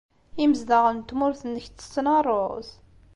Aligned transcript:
Imezdaɣen 0.43 0.97
n 1.01 1.05
tmurt-nnek 1.09 1.65
ttetten 1.67 2.07
ṛṛuz? 2.21 2.67